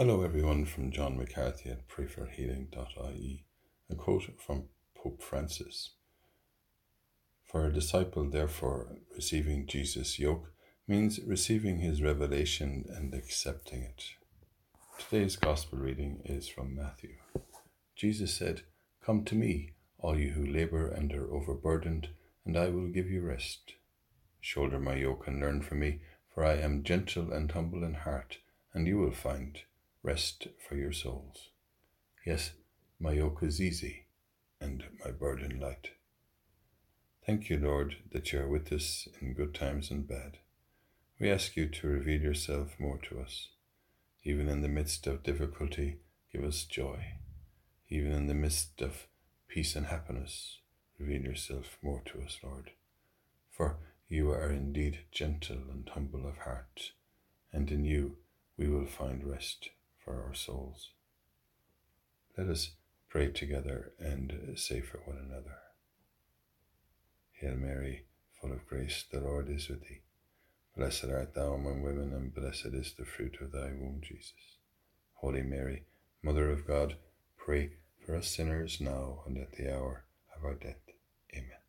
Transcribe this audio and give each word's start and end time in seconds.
Hello, 0.00 0.22
everyone, 0.22 0.64
from 0.64 0.90
John 0.90 1.18
McCarthy 1.18 1.68
at 1.68 1.86
prayforhealing.ie. 1.86 3.44
A 3.90 3.94
quote 3.94 4.30
from 4.40 4.64
Pope 4.94 5.20
Francis 5.22 5.90
For 7.44 7.66
a 7.66 7.72
disciple, 7.74 8.24
therefore, 8.24 8.96
receiving 9.14 9.66
Jesus' 9.66 10.18
yoke 10.18 10.54
means 10.88 11.20
receiving 11.26 11.80
his 11.80 12.00
revelation 12.00 12.86
and 12.88 13.12
accepting 13.12 13.82
it. 13.82 14.02
Today's 14.98 15.36
Gospel 15.36 15.78
reading 15.78 16.22
is 16.24 16.48
from 16.48 16.74
Matthew. 16.74 17.16
Jesus 17.94 18.32
said, 18.32 18.62
Come 19.04 19.22
to 19.24 19.34
me, 19.34 19.72
all 19.98 20.18
you 20.18 20.30
who 20.30 20.46
labor 20.46 20.88
and 20.88 21.12
are 21.12 21.30
overburdened, 21.30 22.08
and 22.46 22.56
I 22.56 22.70
will 22.70 22.88
give 22.88 23.10
you 23.10 23.20
rest. 23.20 23.74
Shoulder 24.40 24.80
my 24.80 24.94
yoke 24.94 25.26
and 25.26 25.40
learn 25.40 25.60
from 25.60 25.80
me, 25.80 26.00
for 26.32 26.42
I 26.42 26.54
am 26.54 26.84
gentle 26.84 27.30
and 27.34 27.52
humble 27.52 27.84
in 27.84 27.92
heart, 27.92 28.38
and 28.72 28.86
you 28.86 28.96
will 28.96 29.12
find 29.12 29.60
rest 30.02 30.48
for 30.66 30.76
your 30.76 30.92
souls. 30.92 31.50
Yes, 32.24 32.52
my 32.98 33.12
yoke 33.12 33.42
is 33.42 33.60
easy 33.60 34.06
and 34.60 34.84
my 35.04 35.10
burden 35.10 35.60
light. 35.60 35.90
Thank 37.26 37.50
you, 37.50 37.58
Lord, 37.58 37.96
that 38.12 38.32
you 38.32 38.40
are 38.40 38.48
with 38.48 38.72
us 38.72 39.08
in 39.20 39.34
good 39.34 39.54
times 39.54 39.90
and 39.90 40.08
bad. 40.08 40.38
We 41.18 41.30
ask 41.30 41.56
you 41.56 41.68
to 41.68 41.86
reveal 41.86 42.22
yourself 42.22 42.76
more 42.78 42.98
to 43.08 43.20
us. 43.20 43.48
Even 44.22 44.48
in 44.48 44.62
the 44.62 44.68
midst 44.68 45.06
of 45.06 45.22
difficulty, 45.22 45.98
give 46.32 46.44
us 46.44 46.64
joy. 46.64 47.14
Even 47.88 48.12
in 48.12 48.26
the 48.26 48.34
midst 48.34 48.80
of 48.80 49.06
peace 49.48 49.76
and 49.76 49.86
happiness, 49.86 50.58
reveal 50.98 51.22
yourself 51.22 51.78
more 51.82 52.02
to 52.06 52.22
us, 52.22 52.38
Lord. 52.42 52.70
For 53.50 53.76
you 54.08 54.30
are 54.30 54.50
indeed 54.50 55.00
gentle 55.12 55.58
and 55.70 55.88
humble 55.88 56.26
of 56.26 56.38
heart, 56.38 56.92
and 57.52 57.70
in 57.70 57.84
you 57.84 58.16
we 58.56 58.68
will 58.68 58.86
find 58.86 59.24
rest 59.24 59.70
for 60.04 60.22
our 60.22 60.34
souls. 60.34 60.90
Let 62.36 62.48
us 62.48 62.70
pray 63.08 63.30
together 63.30 63.92
and 63.98 64.54
say 64.56 64.80
for 64.80 64.98
one 64.98 65.18
another. 65.18 65.56
Hail 67.32 67.56
Mary, 67.56 68.06
full 68.40 68.52
of 68.52 68.66
grace, 68.66 69.04
the 69.10 69.20
Lord 69.20 69.48
is 69.48 69.68
with 69.68 69.82
thee. 69.82 70.02
Blessed 70.76 71.06
art 71.06 71.34
thou 71.34 71.54
among 71.54 71.82
women, 71.82 72.12
and 72.12 72.34
blessed 72.34 72.72
is 72.72 72.94
the 72.94 73.04
fruit 73.04 73.38
of 73.40 73.52
thy 73.52 73.72
womb, 73.72 74.00
Jesus. 74.02 74.58
Holy 75.14 75.42
Mary, 75.42 75.84
Mother 76.22 76.50
of 76.50 76.66
God, 76.66 76.96
pray 77.36 77.72
for 78.04 78.14
us 78.16 78.28
sinners 78.28 78.80
now 78.80 79.22
and 79.26 79.38
at 79.38 79.52
the 79.52 79.74
hour 79.74 80.04
of 80.36 80.44
our 80.44 80.54
death. 80.54 80.80
Amen. 81.34 81.59